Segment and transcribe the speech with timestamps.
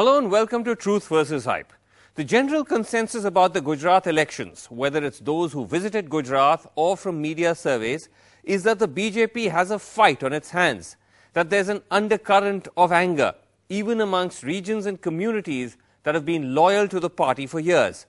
[0.00, 1.74] Hello and welcome to Truth versus Hype.
[2.14, 7.20] The general consensus about the Gujarat elections, whether it's those who visited Gujarat or from
[7.20, 8.08] media surveys,
[8.42, 10.96] is that the BJP has a fight on its hands,
[11.34, 13.34] that there's an undercurrent of anger,
[13.68, 18.06] even amongst regions and communities that have been loyal to the party for years.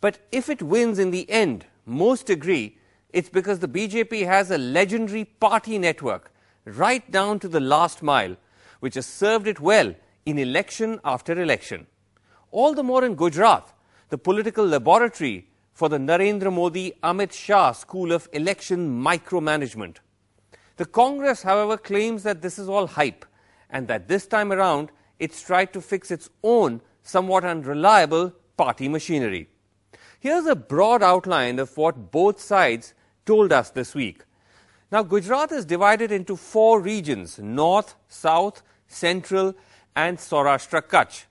[0.00, 2.78] But if it wins in the end, most agree
[3.12, 6.32] it's because the BJP has a legendary party network
[6.64, 8.36] right down to the last mile,
[8.78, 11.86] which has served it well in election after election.
[12.50, 13.72] All the more in Gujarat,
[14.08, 19.96] the political laboratory for the Narendra Modi Amit Shah School of Election Micromanagement.
[20.76, 23.24] The Congress, however, claims that this is all hype
[23.70, 29.48] and that this time around it's tried to fix its own somewhat unreliable party machinery.
[30.20, 32.94] Here's a broad outline of what both sides
[33.26, 34.24] told us this week.
[34.90, 39.54] Now, Gujarat is divided into four regions North, South, Central,
[39.94, 41.24] and Saurashtra Kutch.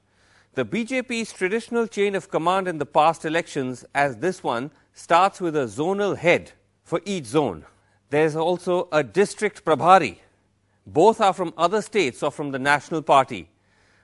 [0.53, 5.55] The BJP's traditional chain of command in the past elections, as this one, starts with
[5.55, 6.51] a zonal head
[6.83, 7.65] for each zone.
[8.09, 10.17] There's also a district prabhari.
[10.85, 13.49] Both are from other states or from the national party.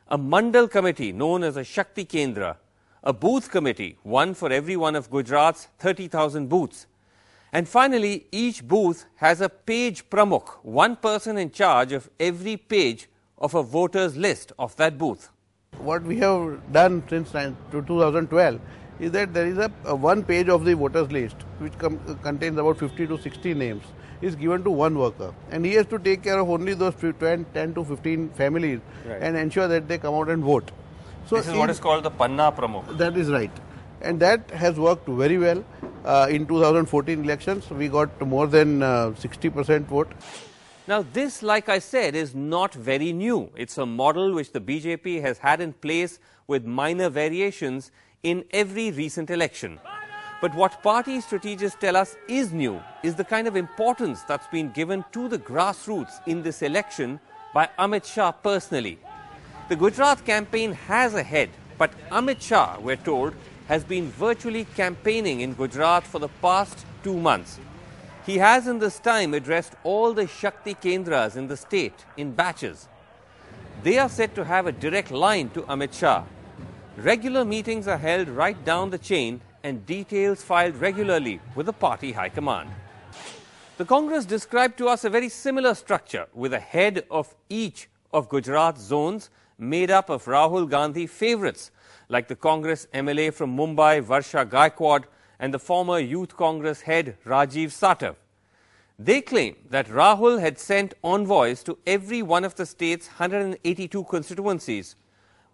[0.07, 2.55] A mandal committee known as a Shakti Kendra.
[3.03, 6.87] A booth committee, one for every one of Gujarat's 30,000 booths.
[7.51, 13.07] And finally, each booth has a page pramukh, one person in charge of every page
[13.37, 15.29] of a voter's list of that booth.
[15.79, 17.31] What we have done since
[17.71, 18.59] 2012
[18.99, 22.57] is that there is a, a one page of the voters list which com- contains
[22.57, 23.83] about 50 to 60 names
[24.21, 27.45] is given to one worker and he has to take care of only those 10,
[27.53, 29.21] 10 to 15 families Right.
[29.21, 30.71] and ensure that they come out and vote.
[31.27, 32.97] So This is what in- is called the Panna Pramukh.
[32.97, 33.51] that is right.
[34.01, 35.63] And that has worked very well.
[36.05, 40.11] Uh, in 2014 elections, we got more than uh, 60% vote.
[40.87, 43.49] Now, this, like I said, is not very new.
[43.57, 47.91] It's a model which the BJP has had in place with minor variations
[48.23, 49.81] in every recent election.
[50.39, 54.71] But what party strategists tell us is new is the kind of importance that's been
[54.71, 57.19] given to the grassroots in this election
[57.53, 58.97] by Amit Shah personally.
[59.67, 63.33] The Gujarat campaign has a head, but Amit Shah, we're told,
[63.67, 67.59] has been virtually campaigning in Gujarat for the past two months.
[68.27, 72.89] He has in this time addressed all the Shakti Kendras in the state in batches.
[73.83, 76.25] They are said to have a direct line to Amit Shah.
[76.97, 82.11] Regular meetings are held right down the chain and details filed regularly with the party
[82.11, 82.69] high command.
[83.77, 88.27] The Congress described to us a very similar structure with a head of each of
[88.27, 91.71] Gujarat's zones made up of Rahul Gandhi favorites
[92.09, 95.05] like the Congress MLA from Mumbai, Varsha Gaikwad,
[95.40, 98.16] and the former Youth Congress head Rajiv Satav.
[98.98, 104.96] They claim that Rahul had sent envoys to every one of the state's 182 constituencies,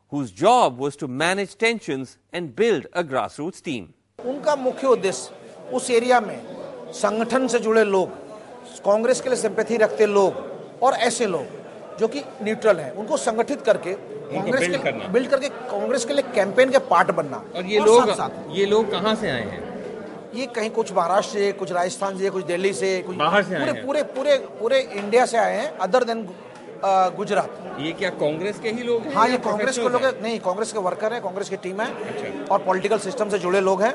[0.09, 3.95] whose job was to manage tensions and build a grassroots team.
[4.19, 6.39] उनका मुख्य उद्देश्य उस area में
[7.01, 8.09] संगठन से जुड़े लोग
[8.85, 13.63] कांग्रेस के लिए सिंपैथी रखते लोग और ऐसे लोग जो कि न्यूट्रल हैं उनको संगठित
[13.67, 17.67] करके कांग्रेस build के करना। बिल्ड करके कांग्रेस के लिए कैंपेन के पार्ट बनना और
[17.67, 19.72] ये लोग साथ साथ ये लोग कहाँ से आए हैं
[20.36, 23.74] ये कहीं कुछ महाराष्ट्र से कुछ राजस्थान से कुछ दिल्ली से कुछ बाहर से पूरे
[23.84, 26.28] पूरे पूरे पूरे इंडिया से आए हैं अदर देन
[27.18, 30.12] गुजरात ये क्या कांग्रेस के ही लोग हैं हाँ ये कांग्रेस के लोग हैं?
[30.14, 33.40] हैं नहीं कांग्रेस के वर्कर हैं कांग्रेस की टीम है अच्छा। और पॉलिटिकल सिस्टम से
[33.40, 33.94] जुड़े लोग हैं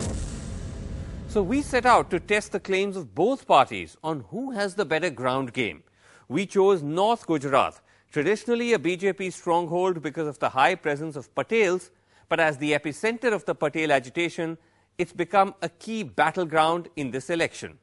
[1.30, 4.86] So we set out to test the claims of both parties on who has the
[4.86, 5.82] better ground game.
[6.30, 7.80] We chose North Gujarat,
[8.12, 11.90] traditionally a BJP stronghold because of the high presence of Patels,
[12.30, 14.56] but as the epicenter of the Patel agitation,
[14.98, 17.78] it's become a key battleground in this election.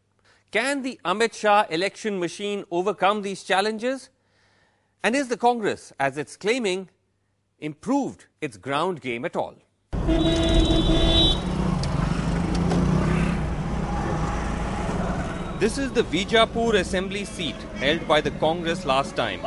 [0.51, 4.09] Can the Amit Shah election machine overcome these challenges?
[5.01, 6.89] And is the Congress, as it's claiming,
[7.59, 9.55] improved its ground game at all?
[15.57, 19.41] This is the Vijapur assembly seat held by the Congress last time.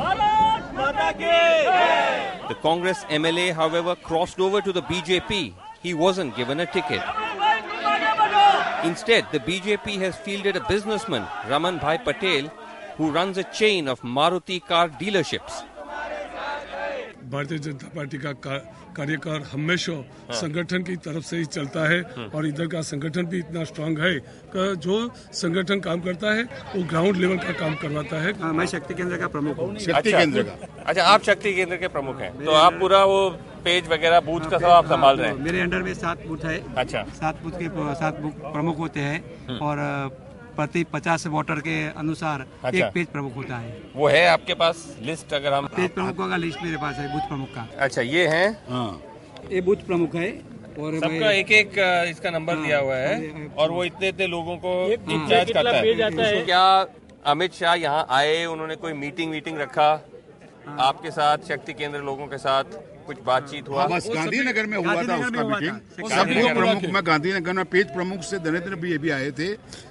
[2.47, 5.53] The Congress MLA, however, crossed over to the BJP.
[5.83, 7.01] He wasn't given a ticket.
[8.83, 12.47] Instead, the BJP has fielded a businessman, Raman Bhai Patel,
[12.97, 15.63] who runs a chain of Maruti car dealerships.
[17.29, 18.31] Bharatiya Janata party का
[18.97, 19.93] कार्यकाल हमेशा
[20.33, 22.01] संगठन की तरफ़ से ही चलता है
[22.33, 24.13] और इधर का संगठन भी इतना स्ट्रांग है
[24.49, 24.95] कि जो
[25.37, 26.43] संगठन काम करता है
[26.73, 30.11] वो ग्राउंड लेवल का काम करवाता है हाँ, मैं शक्ति केंद्र का प्रमुख हूँ शक्ति
[30.11, 33.21] केंद्र का अच्छा आप शक्ति केंद्र के प्रमुख हैं तो आप पूरा वो
[33.63, 35.35] पेज वगैरह बूथ का सब आप संभाल रहे हैं?
[35.37, 39.57] मेरे अंडर में सात बूथ है। अच्छा। सात बूथ के सात बूथ प्रमुख होते हैं
[39.59, 39.77] और
[40.55, 44.85] प्रति पचास वोटर के अनुसार अच्छा। एक पेज प्रमुख होता है। वो है आपके पास
[45.01, 48.27] लिस्ट अगर हम पेज प्रमुखों का लिस्ट मेरे पास है बूथ प्रमुख का। अच्छा ये
[48.27, 48.49] है?
[48.69, 49.01] हाँ।
[49.51, 50.29] ये बूथ प्रमुख है
[50.79, 51.79] और सबका एक एक
[52.09, 56.43] इसका नंबर हाँ, दिया हुआ है और वो इतने इतने लोगों को इंचार्ज करता है।
[56.45, 56.85] क्या
[57.27, 59.89] अमित शाह यहाँ आए उन्होंने कोई मीटिंग वीटिंग रखा?
[60.81, 62.63] आपके साथ शक्ति केंद्र लोगों के साथ?
[63.09, 65.75] कुछ बातचीत हुआ। हाँ, बस गांधीनगर में हुआ था उसका मीटिंग।
[66.09, 66.25] सब
[66.57, 69.49] प्रमुख में गांधीनगर में पेज प्रमुख से नरेंद्र भाई भी आए थे।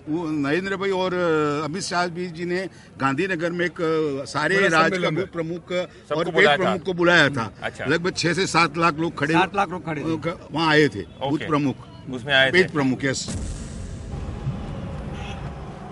[0.09, 1.15] वो नरेंद्र भाई और
[1.65, 2.61] अमित शाह भी जी ने
[3.00, 3.79] गांधीनगर में एक
[4.29, 8.79] सारे राज्य का प्रमुख और पेज प्रमुख को बुलाया था। अच्छा। लगभग छह से सात
[8.79, 11.76] लाख लोग खड़े सात लाख लोग खड़े वहाँ आए थे बूथ प्रमुख।
[12.14, 13.29] उसमें आए पेज प्रमुख yes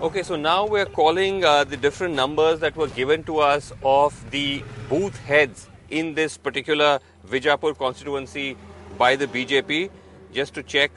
[0.05, 4.17] Okay, so now we're calling uh, the different numbers that were given to us of
[4.35, 5.63] the booth heads
[5.99, 6.89] in this particular
[7.26, 8.56] Vijapur constituency
[8.98, 9.90] by the BJP
[10.32, 10.90] just to check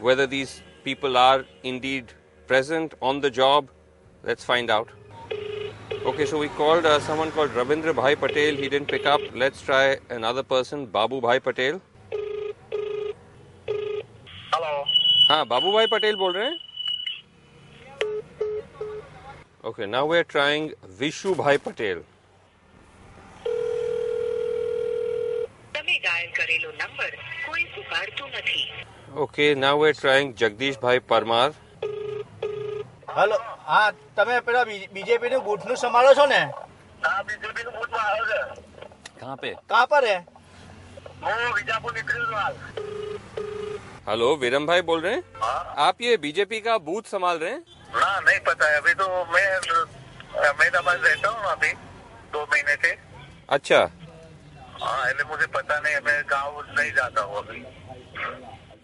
[0.00, 2.12] whether these people are indeed
[2.46, 3.68] present on the job.
[4.24, 4.88] Let's find out.
[6.06, 8.54] Okay, so we called uh, someone called Ravindra Bhai Patel.
[8.56, 9.20] He didn't pick up.
[9.34, 11.80] Let's try another person, Babu Bhai Patel.
[14.54, 14.82] Hello
[15.28, 16.58] हाँ बाबू भाई पटेल बोल रहे हैं
[19.68, 20.70] okay now we are trying
[21.00, 22.00] Vishu Bhai Patel
[26.45, 27.13] કરેલો number
[27.43, 28.65] કોઈ સ્વીકારતું નથી
[29.17, 31.47] okay now we trying Jagdishbhai Parmar
[33.15, 36.41] hello હા તમે પેલા બીજેપી નું બૂથ નું સંભાળો છો ને
[37.01, 38.39] હા બીજેપી નું બૂથ માં આવ્યો છે
[39.17, 40.17] કહાં પે કહાં પર હે
[41.23, 42.55] હું વિજાપુર નીકળ્યો છું હાલ
[44.07, 45.61] हेलो वीरम भाई बोल रहे हैं हाँ?
[45.79, 47.61] आप ये बीजेपी का बूथ संभाल रहे हैं
[47.95, 49.45] ना नहीं पता है अभी तो मैं
[50.43, 51.71] अहमदाबाद रहता हूँ अभी
[52.33, 52.97] दो महीने से
[53.49, 53.85] अच्छा
[54.85, 57.63] हाँ मुझे पता नहीं मैं गाँव नहीं जाता हूँ अभी।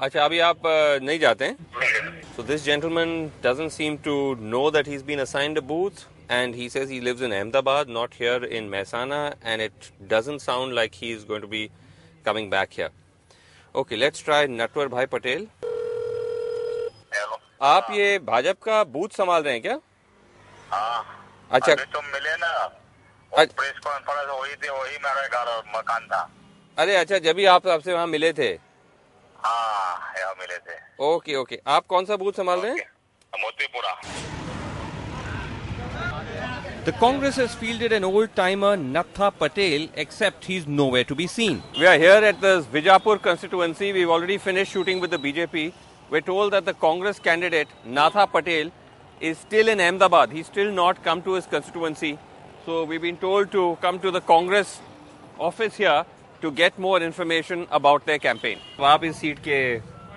[0.06, 0.62] अच्छा अभी आप
[1.04, 2.22] नहीं जाते हैं?
[2.36, 3.12] So this gentleman
[3.44, 4.14] doesn't seem to
[4.54, 7.90] know that he is been assigned a booth and he says he lives in Ahmedabad
[7.90, 11.70] not here in Mehsana and it doesn't sound like he is going to be
[12.26, 12.92] coming back here
[13.76, 15.48] okay let's try Natwar bhai Patel
[17.70, 19.78] आप ये भाजपा का booth संभाल रहे हैं क्या?
[20.72, 21.06] हाँ।
[21.52, 22.50] अच्छा। तुम तो मिले ना।
[23.38, 26.30] प्रेस कॉन्फ्रेंस हुई थी वही मेरा घर और मकान था
[26.78, 28.50] अरे अच्छा जब भी आप आपसे वहाँ मिले थे
[29.46, 34.00] हाँ यहाँ मिले थे ओके ओके आप कौन सा बूथ संभाल रहे हैं Motipura
[36.86, 41.62] The Congress has fielded an old timer, Natha Patel, except he's nowhere to be seen.
[41.80, 43.92] We are here at the Vijapur constituency.
[43.94, 45.74] We've already finished shooting with the BJP.
[46.10, 48.72] We're told that the Congress candidate, Natha Patel,
[49.22, 50.32] is still in Ahmedabad.
[50.32, 52.18] He's still not come to his constituency.
[52.66, 54.80] So we've been told to come to the Congress
[55.40, 56.06] office here
[56.42, 58.58] to get more information about their campaign.
[58.78, 59.58] तो आप इस seat के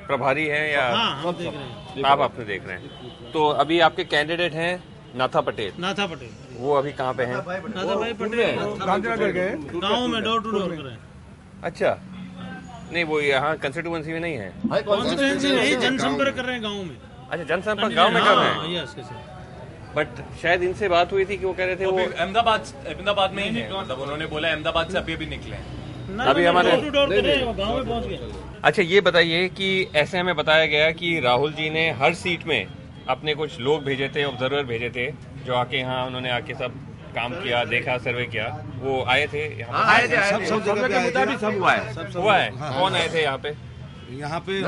[0.06, 0.82] प्रभारी हैं या
[1.22, 4.72] हम देख रहे हैं। आप अपने देख रहे हैं। तो अभी आपके कैंडिडेट हैं
[5.16, 7.34] नाथा पटेल। नाथा पटेल। वो अभी कहाँ पे हैं?
[7.34, 8.56] नाथा भाई पटेल।
[8.86, 9.50] गांधीनगर गए
[9.80, 11.98] गाँव में डोर टू डोर कर रहे हैं। अच्छा।
[12.92, 16.96] नहीं वो यहाँ कंस्टिट्यूंसी में नहीं है। कॉन्स्टिट्यूंसी नहीं जनसंपर्क कर रहे हैं गाँव में।
[17.30, 18.82] अच्छा जनसंपर्क गाँव में कर रहे हैं?
[18.82, 19.08] यस यस
[19.96, 23.42] बट शायद इनसे बात हुई थी कि वो कह रहे थे वो अहमदाबाद अहमदाबाद में
[23.44, 25.56] ही है मतलब उन्होंने बोला अहमदाबाद से अभी अभी निकले
[26.24, 28.32] अभी हमारे- डोर टू डोर कर रहे हैं वो गाँव में पहुँच गए।
[28.64, 32.66] अच्छा ये बताइए कि ऐसे हमें बताया गया कि राहुल जी ने हर सीट में
[33.08, 35.10] अपने कुछ लोग भेजे थे ऑब्जर्वर भेजे थे
[35.46, 36.74] जो आके यहाँ उन्होंने आके सब
[37.14, 38.46] काम किया देखा सर्वे किया।
[38.78, 42.18] वो आए थे यहाँ आए थे सब सब जगह के मुताबिक हुआ है। पे?
[42.20, 42.50] हुआ है?
[42.50, 43.54] कौन आए थे यहाँ पे?
[44.18, 44.60] यहाँ पे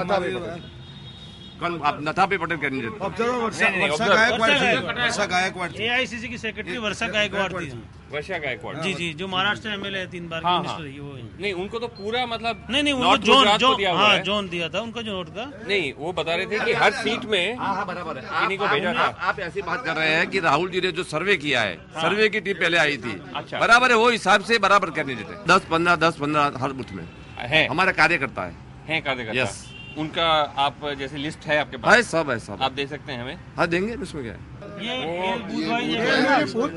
[1.62, 7.82] आप नथा पे पटेल करनी ऑब्जर्वर वर्षा गायकवाड़ एआईसीसी की सेक्रेटरी वर्षा गायकवाड़ थी।
[8.12, 11.52] वर्षा गायकवाड़। जी जी जो महाराष्ट्र एमएलए है तीन बार हाँ, मिनिस्टर हाँ। वो नहीं
[11.52, 14.80] उनको तो पूरा मतलब नहीं नहीं उनको जोन जो दिया हुआ हाँ जोन दिया था
[14.80, 17.86] उनका जो नोट था नहीं वो बता रहे थे कि हर सीट में हाँ हाँ
[17.86, 20.80] बराबर है। को आप- भेजा था। आप, ऐसी बात कर रहे हैं कि राहुल जी
[20.80, 24.10] ने जो सर्वे किया है सर्वे की टीम पहले आई थी। अच्छा। बराबर है वो
[24.10, 27.04] हिसाब से बराबर करने देते दस पंद्रह दस पंद्रह हर बुथ में।
[27.38, 29.75] है। हमारा कार्यकर्ता है। कार्यकर्ता.
[29.98, 30.26] उनका
[30.58, 31.94] आप जैसे लिस्ट है आपके पास?
[31.96, 33.38] है सब है सब। आप दे सकते हैं हमें?
[33.56, 34.56] हाँ देंगे इसमें क्या है?
[34.86, 36.68] ये ये बूथ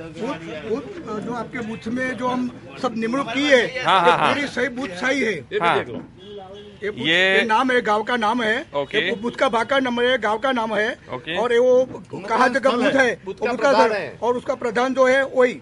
[0.70, 2.50] बूथ जो आपके बूथ में जो हम
[2.82, 5.78] सब निमणूक की है हाँ, हाँ, हाँ। सही बूथ सही है। हाँ।
[6.84, 10.04] ये ये- ये नाम है गाँव का नाम है। ओके। ये बूथ का भाका नंबर
[10.04, 11.86] है गाँव का नाम है। ओके। और ये वो
[12.30, 13.22] कहाँ जगह बूथ है।
[14.22, 15.62] और उसका प्रधान जो है वही।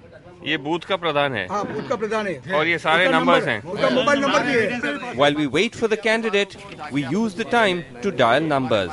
[5.15, 6.55] While we wait for the candidate,
[6.91, 8.91] we use the time to dial numbers.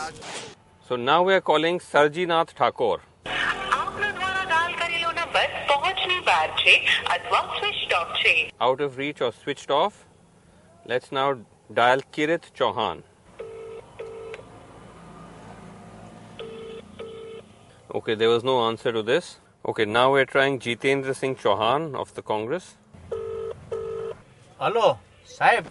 [0.88, 3.00] So now we are calling Sarjinath Thakur.
[8.60, 10.06] Out of reach or switched off,
[10.86, 11.38] let's now
[11.72, 13.02] dial Kirit Chauhan.
[17.94, 19.38] Okay, there was no answer to this.
[19.65, 22.65] Okay, now we're trying Jitendra Singh Chauhan of the Congress.
[24.59, 24.88] Hello
[25.29, 25.65] સાહેબ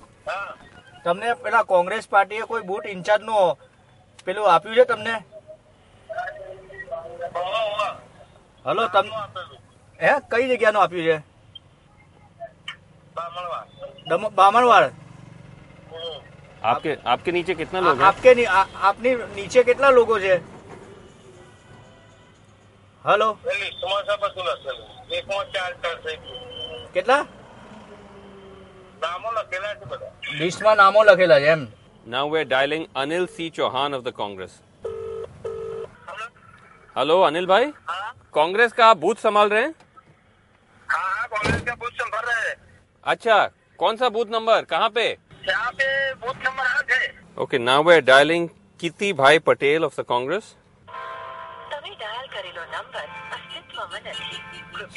[1.05, 3.57] તમને પેલા કોંગ્રેસ પાર્ટીએ કોઈ booth in charge નું
[4.26, 5.14] પેલું આપ્યું છે તમને
[8.64, 9.07] હલો તમ
[10.00, 11.17] હે કઈ જગ્યાનું આપ્યું છે
[14.07, 14.87] દમ- બામણવાડ
[16.62, 17.55] आपके आपके नीचे
[19.64, 20.38] कितना लोग हैं
[23.05, 24.43] આપકે ની- આ- આપની
[25.11, 27.19] નીચે કેટલા લોકો છે હલો કેટલા
[30.38, 31.67] લિસ્ટમાં નામો લખેલા છે એમ
[32.07, 33.47] Now we're dialing Anil C.
[33.50, 34.52] Chauhan of the Congress.
[36.97, 37.67] Hello Anil Bhai
[38.35, 39.75] Congress का आप बूथ संभाल रहे हैं
[40.88, 42.57] हाँ कांग्रेस का बूथ संभाल रहे हैं
[43.07, 43.37] अच्छा
[43.78, 45.05] कौन सा बूथ नंबर कहाँ पे
[45.49, 47.02] यहाँ पे बूथ नंबर आठ है
[47.37, 48.49] okay now we're dialing
[48.81, 50.49] Kiti Bhai Patel of the Congress.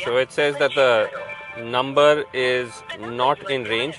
[0.04, 1.10] So it says that the
[1.62, 3.98] number is not in range.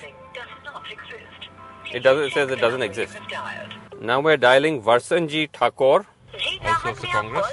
[1.92, 2.24] It doesn't.
[2.24, 3.16] It says it doesn't exist.
[4.00, 6.06] Now we're dialing Varsanji Thakur.
[6.62, 7.46] Also of the Congress.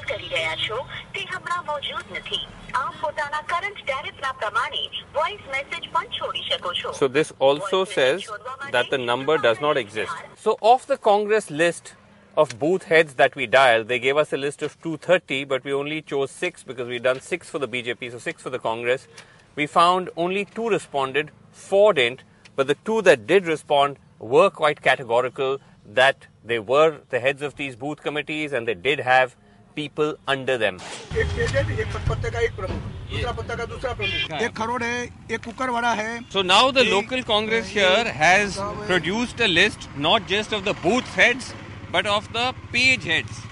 [6.93, 8.29] So this also says
[8.71, 10.11] that the number does not exist.
[10.35, 11.95] So off the Congress list
[12.36, 15.72] of booth heads that we dialed, they gave us a list of 230, but we
[15.72, 19.08] only chose six because we'd done six for the BJP, so six for the Congress.
[19.56, 22.22] We found only two responded, four didn't,
[22.56, 25.58] but the two that did respond were quite categorical
[25.92, 29.34] that they were the heads of these booth committees and they did have
[29.74, 30.78] people under them.
[31.16, 35.02] एक pageant एक पत्ते का एक प्रमुख दूसरा पत्ता का दूसरा प्रमुख एक खरोड़ है
[35.34, 40.26] एक कुकर वाला है So now the local Congress here has produced a list not
[40.32, 41.52] just of the booth heads
[41.95, 43.43] but of the page heads.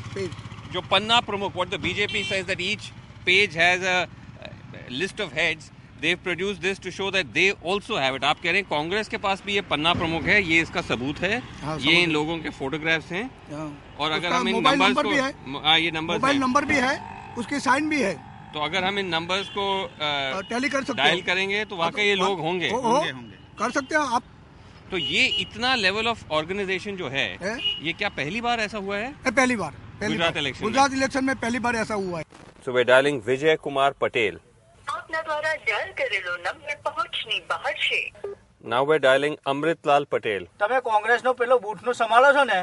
[0.73, 2.91] जो पन्ना प्रमुख, what the BJP says that each
[3.25, 3.97] page has a
[4.93, 5.69] list of heads.
[6.01, 8.23] They've produced this to show that they also have it.
[8.23, 11.19] आप कह रहे हैं कांग्रेस के पास भी ये पन्ना प्रमुख है, ये इसका सबूत
[11.21, 13.69] है, हाँ, ये इन है। लोगों के फोटोग्राफ्स हैं हाँ।
[13.99, 16.75] और अगर हम इन नंबर्स नंबर भी को है। हाँ ये नंबर्स मोबाइल नंबर भी
[16.87, 16.93] है
[17.37, 18.13] उसकी साइन भी है
[18.53, 19.67] तो अगर हम इन नंबर्स को
[20.49, 22.99] टैली कर सकते डायल करेंगे तो वाकई ये लोग होंगे हो- हो,
[23.59, 24.23] कर सकते हैं आप
[24.92, 27.54] तो ये इतना लेवल ऑफ ऑर्गेनाइजेशन जो है है?
[27.82, 30.68] ये क्या पहली बार ऐसा हुआ है ये पहली बार पहली गुजरात बार। इलेक्शन में।
[30.68, 32.24] गुजरात इलेक्शन में पहली बार ऐसा हुआ है
[32.66, 34.34] So we're dialing Vijay Kumar Patel.
[34.86, 38.00] આપના દ્વારા ડાયલ કરેલો નંબર પહોંચની બહાર છે
[38.72, 40.42] Now we're dialing Amrit Lal Patel.
[40.62, 42.60] તમે કોંગ્રેસનો પેલો બૂથનું સંભાળો છો ને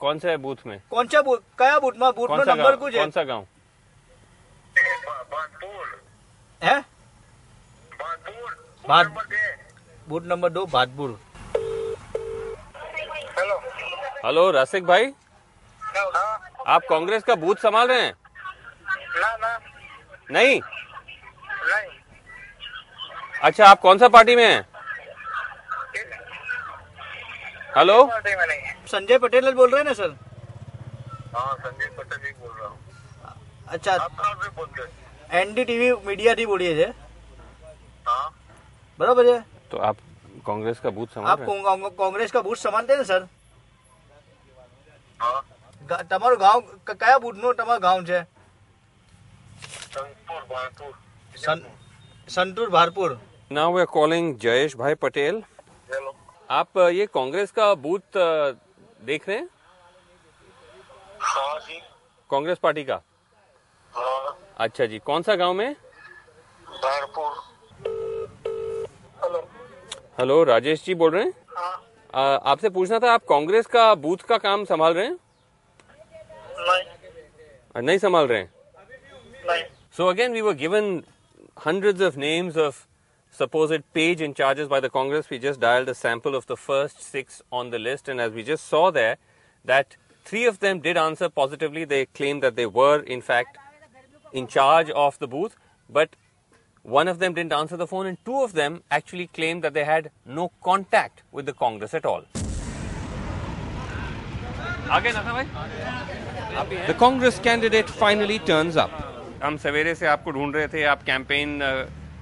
[0.00, 2.80] कौन सा है बूथ में કોણ છે બૂથ કયા બૂથમાં कौन બૂથનો सा નંબર गांव
[2.80, 3.42] શું છે कौन सा गांव
[6.62, 6.76] હે
[8.84, 9.06] ભાત
[10.08, 11.10] બૂથ નંબર દો ભાતપુર
[14.20, 15.04] हेलो रसिक भाई
[16.68, 18.14] आप कांग्रेस का बूथ संभाल रहे हैं
[20.30, 20.54] नहीं
[23.42, 24.62] अच्छा आप कौन सा पार्टी में हैं
[27.72, 27.98] हेलो
[28.90, 30.10] સંજય પટેલ જ બોલ रहे हैं ना सर
[31.32, 32.78] हाँ संजय पटेल ही बोल रहा हूँ
[33.68, 36.88] અચ્છા आप कहाँ से बोलते हैं એનડીટીવી મીડિયાથી બોલીએ છે
[38.06, 38.24] हाँ
[39.00, 39.36] બરાબર છે
[39.71, 39.97] तो आप
[40.45, 41.39] कांग्रेस का बूथ समान आप
[41.97, 43.27] कांग्रेस का बूथ संभालते सर?
[45.19, 45.41] हाँ।
[46.11, 48.19] तमारो गाँव क्या बूथ नो તમારું गाँव છે
[52.29, 53.17] Santur Bharpur.
[53.51, 55.41] Now we are calling Jayesh bhai Patel
[56.49, 58.17] आप ये कांग्रेस का बूथ
[59.05, 59.47] देख रहे हैं?
[61.21, 61.79] हाँ जी।
[62.29, 62.99] कांग्रेस पार्टी का?
[63.93, 65.73] हाँ। अच्छा जी कौन सा गाँव में?
[66.83, 67.31] भारपुर।
[69.23, 69.41] हेलो।
[70.17, 71.33] हेलो राजेश जी बोल रहे हैं?
[71.49, 75.17] हाँ। आपसे पूछना था आप कांग्रेस का बूथ का काम संभाल रहे हैं?
[77.75, 78.45] नहीं। संभाल रहे
[79.97, 81.01] so again we were given
[81.57, 82.83] hundred of names of
[83.35, 86.99] supposed page in charges by the Congress we just dial the sample of the first
[87.01, 91.27] six on the list and as we just saw that three of them did answer
[91.35, 93.57] positively they claim that they were in fact
[94.33, 95.57] in charge of the booth
[95.89, 96.15] but
[96.83, 99.83] one of them didn't answer the phone, and two of them actually claimed that they
[99.83, 102.23] had no contact with the Congress at all.
[104.91, 108.91] आगे ना था भाई। The Congress candidate finally turns up.
[109.43, 111.59] हम सवेरे से आपको ढूंढ रहे थे आप कैंपेन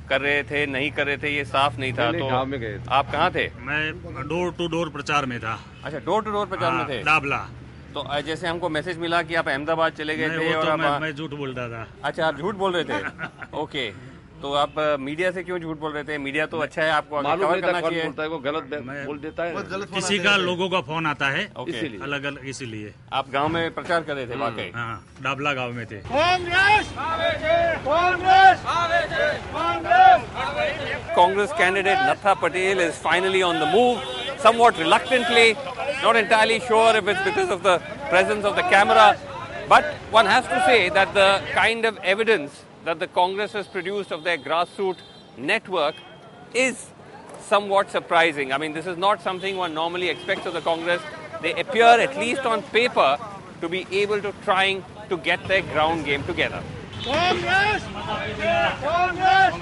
[0.09, 3.11] कर रहे थे नहीं कर रहे थे ये साफ़ नहीं था तो में गए आप
[3.11, 3.47] कहाँ थे?
[3.61, 7.01] मैं डोर टू डोर प्रचार में था। अच्छा डोर टू डोर प्रचार में हाँ, थे।
[7.03, 7.37] डाबला।
[7.93, 10.79] तो जैसे हमको मैसेज मिला कि आप अहमदाबाद चले गए थे वो और तो आप
[10.79, 13.57] मैं, मैं झूठ बोल रहा था। अच्छा आप झूठ बोल रहे थे?
[13.61, 13.87] ओके
[14.41, 17.59] तो आप मीडिया से क्यों झूठ बोल रहे थे मीडिया तो अच्छा है आपको मालूम
[17.61, 18.69] करना चाहिए बोलता है वो गलत
[19.07, 23.29] बोल देता है किसी का लोगों का फ़ोन आता है इसीलिए। अलग अलग इसीलिए आप
[23.31, 24.93] गाँव में प्रचार कर रहे थे वाकई हाँ
[25.23, 28.67] डाबला गाँव में थे Congress Congress Congress
[31.15, 33.97] Congress candidate Natha Patel is finally on the move,
[34.43, 35.47] somewhat reluctantly.
[36.03, 37.77] Not entirely sure if it's because of the
[38.09, 39.07] presence of the camera,
[39.67, 44.11] but one has to say that the kind of evidence that the Congress has produced
[44.11, 44.99] of their grassroots
[45.37, 45.95] network
[46.53, 46.89] is
[47.39, 48.51] somewhat surprising.
[48.51, 51.01] I mean, this is not something one normally expects of the Congress.
[51.41, 53.17] They appear, at least on paper,
[53.61, 56.61] to be able to trying to get their ground game together.
[57.03, 57.83] Congress!
[57.93, 58.73] Congress!
[58.81, 59.59] Congress!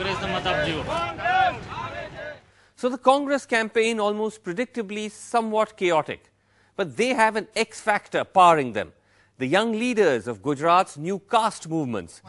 [2.75, 6.31] So the Congress campaign, almost predictably, somewhat chaotic.
[6.75, 8.93] But they have an X factor powering them
[9.40, 12.22] The young leaders of Gujarat's new caste movements.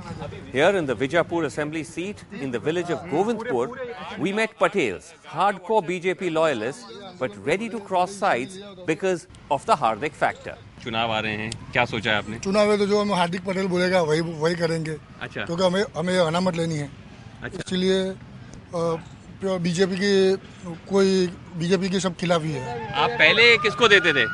[0.52, 5.84] Here in the Vijapur assembly seat in the village of Govindpur, we met Patels, hardcore
[5.86, 6.86] BJP loyalists,
[7.20, 10.56] but ready to cross sides because of the Hardik factor.
[10.84, 13.68] चुनाव आ रहे हैं क्या सोचा है आपने चुनाव है तो जो हमें हार्दिक पटेल
[13.74, 16.90] बोलेगा वही वही करेंगे अच्छा क्योंकि हमें हमें अनामत लेनी है
[17.44, 18.00] अच्छा इसलिए
[19.64, 20.14] बीजेपी की
[20.90, 21.28] कोई
[21.62, 24.26] बीजेपी के सब खिलाफ ही है आप पहले किसको देते थे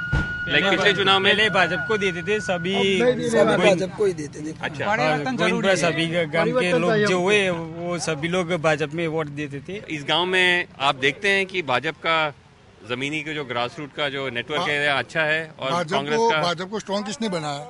[0.48, 4.52] लाइक पिछले चुनाव में पहले भाजपा को देते थे सभी भाजपा को ही देते थे।
[4.60, 9.76] अच्छा सभी गाँव के लोग जो हुए वो सभी लोग भाजपा में वोट देते थे।
[9.96, 12.16] इस गाँव में आप देखते हैं कि भाजपा का
[12.88, 16.64] जमीनी के जो ग्रास रूट का जो नेटवर्क है। अच्छा है और कांग्रेस का भाजपा
[16.64, 17.66] को स्ट्रॉन्ग किसने बनाया?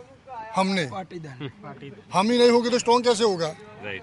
[0.56, 0.82] हमने।
[2.14, 3.54] हम ही नहीं होगी तो स्ट्रॉन्ग कैसे होगा?
[3.84, 4.02] राइट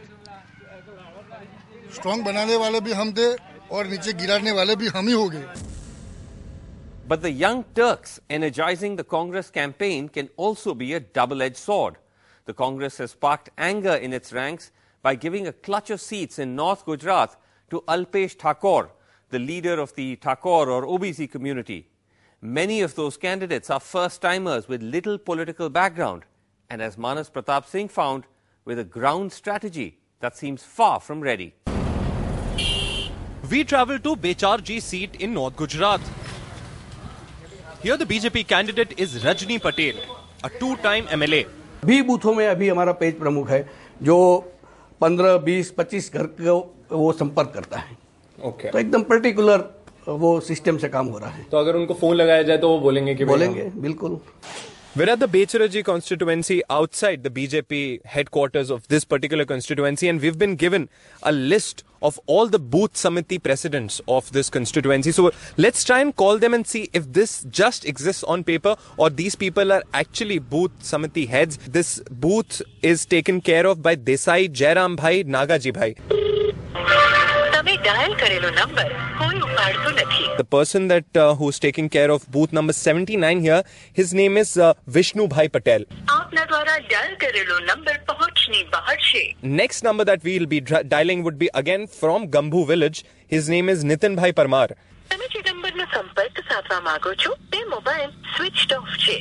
[1.96, 3.34] स्ट्रॉन्ग बनाने वाले भी हम थे
[3.72, 5.44] और नीचे गिराने वाले भी हम ही हो गए
[7.08, 11.98] But the young Turks energizing the Congress campaign can also be a double edged sword.
[12.46, 16.56] The Congress has sparked anger in its ranks by giving a clutch of seats in
[16.56, 17.36] North Gujarat
[17.70, 18.90] to Alpesh Thakor,
[19.30, 21.88] the leader of the Thakor or OBC community.
[22.42, 26.24] Many of those candidates are first timers with little political background,
[26.70, 28.26] and as Manas Pratap Singh found,
[28.66, 31.54] with a ground strategy that seems far from ready.
[33.50, 36.02] We travel to Becharji seat in North Gujarat.
[37.84, 39.96] Here the BJP candidate is Rajni Patel,
[40.44, 41.46] a two-time MLA.
[41.86, 43.60] भी बूथों में अभी हमारा page प्रमुख है
[44.04, 44.18] जो
[45.02, 46.58] 15, 20, 25 घर को
[46.92, 47.98] वो संपर्क करता है
[48.50, 49.64] ओके तो एकदम पर्टिकुलर
[50.08, 52.80] वो सिस्टम से काम हो रहा है तो अगर उनको फ़ोन लगाया जाए तो वो
[52.80, 54.20] बोलेंगे कि बोलेंगे बिल्कुल
[55.00, 57.78] We're at the Becharaji constituency outside the BJP
[58.14, 60.88] headquarters of this particular constituency, and we've been given
[61.24, 65.12] a list of all the booth samiti presidents of this constituency.
[65.12, 69.10] So let's try and call them and see if this just exists on paper or
[69.10, 71.58] these people are actually booth samiti heads.
[71.58, 77.21] This booth is taken care of by Desai Jairam Bhai Nagaji Bhai.
[77.82, 78.90] Dial કરેલો number
[79.20, 83.60] કોઈ ઉપાડતો નથી the person that who is taking care of booth number 79 here
[83.98, 84.52] his name is
[84.98, 89.24] Vishnubhai Patel આપના દ્વારા dial કરેલો number પહોંચની બહાર છે
[89.56, 93.76] next number that we will be dialing would be again from Gambhu village his name
[93.76, 94.68] is Nitinbhai Parmar
[95.12, 99.18] તમે જે નંબરનો સંપર્ક સાધવા માંગો છો તે મોબાઈલ સ્વિચ ઓફ છે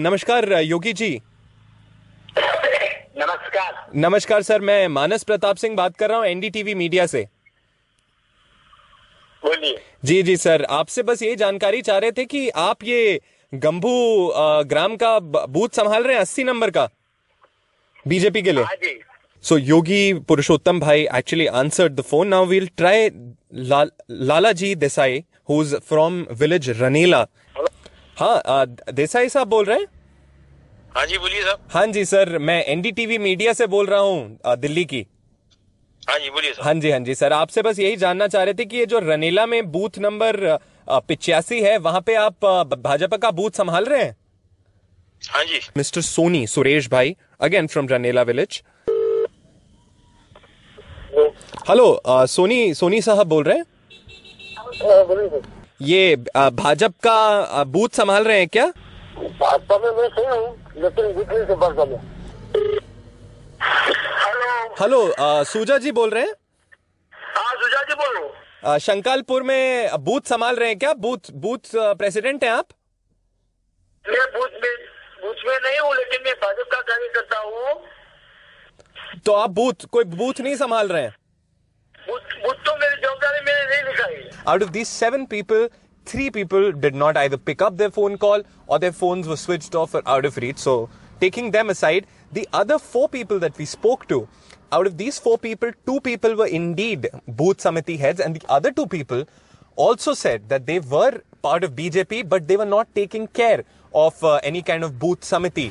[0.00, 1.14] નમસ્કાર યોગીજી
[3.18, 7.22] नमस्कार। नमस्कार सर मैं मानस प्रताप सिंह बात कर रहा हूँ एनडीटीवी मीडिया से।
[9.42, 13.20] बोलिए। जी जी सर आपसे बस ये जानकारी चाह रहे थे कि आप ये
[13.52, 13.92] गंभू
[14.66, 16.88] ग्राम का बूथ संभाल रहे हैं अस्सी नंबर का
[18.06, 19.00] बीजेपी के लिए। हाँ जी।
[19.44, 22.28] So Yogi Purushottam Bhai actually answered the phone.
[22.30, 23.10] Now we'll try
[23.70, 23.86] La-
[24.28, 27.26] Lalaji Desai, who's from village Ranela.
[28.16, 29.86] हाँ देसाई साहब बोल रहे हैं?
[30.96, 34.84] हाँ जी बोलिए साहब। हाँ जी सर मैं एनडीटीवी मीडिया से बोल रहा हूँ दिल्ली
[34.84, 35.06] की।
[36.02, 38.64] हाँ जी बोलिए हाँ जी हाँ जी सर आपसे बस यही जानना चाह रहे थे
[38.64, 40.36] कि ये जो रनेला में बूथ नंबर
[41.08, 42.44] पिचासी है वहाँ पे आप
[42.78, 44.16] भाजपा का बूथ संभाल रहे हैं?
[45.22, 48.62] हाँ जी। Mister Soni Suresh bhai again from Ranela village.
[51.68, 53.64] Hello Soni Soni साहब बोल रहे हैं?
[55.82, 58.72] ये भाजपा का बूथ संभाल रहे हैं क्या?
[59.28, 62.00] भाजपा में मैं सही हूँ लेकिन बीजेपी से में
[64.80, 66.32] हेलो। अ, सूजा जी बोल रहे हैं?
[67.12, 70.92] हाँ सुजा जी बोलो। शंकालपुर में बूथ संभाल रहे हैं क्या?
[70.94, 72.68] बूथ बूथ प्रेसिडेंट हैं आप?
[74.04, 74.74] मैं बूथ में
[75.24, 80.40] बूथ में नहीं हूँ लेकिन मैं भाजपा का कार्यकर्ता हूँ। तो आप बूथ कोई बूथ
[80.40, 81.14] नहीं संभाल रहे हैं?
[82.08, 85.68] बूथ बूथ तो मेरी जवाबदारी मैंने नहीं लिखाई out of these seven people,
[86.04, 89.74] three people did not either pick up their phone call or their phones were switched
[89.74, 90.58] off or out of reach.
[90.58, 90.88] So,
[91.20, 94.28] taking them aside, the other four people that we spoke to,
[94.72, 98.72] out of these four people, two people were indeed booth samiti heads, and the other
[98.72, 99.24] two people
[99.76, 104.22] also said that they were part of BJP, but they were not taking care of
[104.24, 105.70] uh, any kind of booth samiti.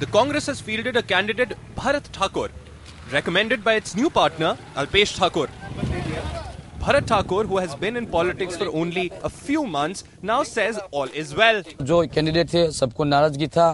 [0.00, 2.50] The Congress has fielded a candidate, Bharat Thakur,
[3.10, 5.48] recommended by its new partner, Alpesh Thakur.
[6.84, 11.08] Bharat Thakur, who has been in politics for only a few months, now says all
[11.20, 11.62] is well.
[11.82, 13.68] जो candidate थे सबको नाराज़गी था।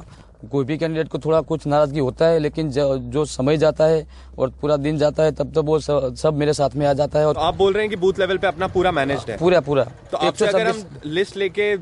[0.50, 4.06] कोई भी candidate को थोड़ा कुछ नाराज़गी होता है लेकिन जो, जो समय जाता है
[4.38, 7.18] और पूरा दिन जाता है तब तब वो सब, सब मेरे साथ में आ जाता
[7.18, 9.60] है और आप बोल रहे हैं कि बूथ लेवल पे अपना पूरा मैनेज्ड है। पूरा
[9.60, 11.76] पूरा। तो आपसे अगर हम लिस्ट लेके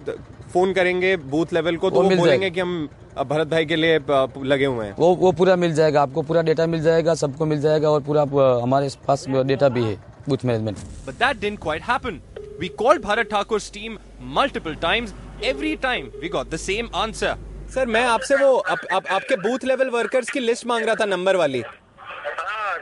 [0.53, 2.89] फ़ोन करेंगे बूथ लेवल को तो वो वो मिल बोलेंगे जाएगा। कि हम
[3.29, 6.67] भरत भाई के लिए लगे हुए हैं। वो वो पूरा मिल जाएगा आपको पूरा डेटा
[6.67, 8.23] मिल जाएगा सबको मिल जाएगा और पूरा
[8.63, 10.85] हमारे पास डेटा भी है। booth management.
[11.07, 12.21] But that didn't quite happen.
[12.59, 15.15] We called Bharat Thakur's team multiple times.
[15.43, 17.37] Every time we got the same answer.
[17.75, 21.05] Sir मैं आपसे वो आप, आप, आपके बूथ लेवल वर्कर्स की लिस्ट मांग रहा था
[21.05, 22.79] नंबर वाली हाँ,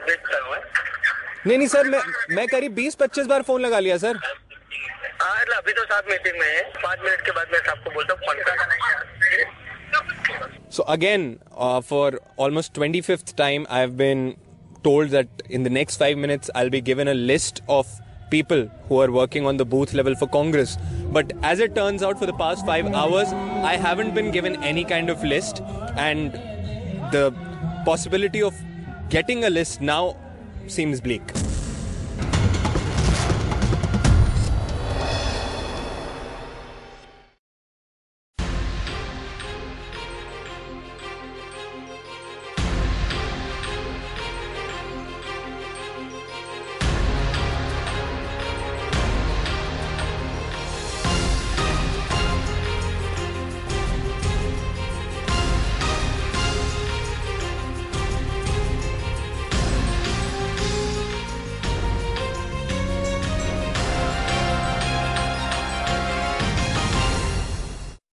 [1.47, 1.99] नहीं नहीं सर मैं
[2.35, 6.47] मैं करीब बीस पच्चीस बार फ़ोन लगा लिया सर हाँ, अभी तो साथ मीटिंग में
[6.47, 6.61] है
[7.03, 8.21] मिनट के बाद मैं आपको बोलता हूँ
[10.71, 11.23] so again
[11.89, 14.33] for almost twenty fifth time I have been
[14.83, 17.87] told that in the next five minutes I'll be given a list of
[18.29, 20.77] people who are working on the booth level for Congress.
[21.11, 24.83] But as it turns out, for the past five hours, I haven't been given any
[24.83, 25.61] kind of list,
[25.95, 26.33] and
[27.11, 27.33] the
[27.85, 28.53] possibility of
[29.09, 30.17] getting a list now
[30.67, 31.36] seems bleak.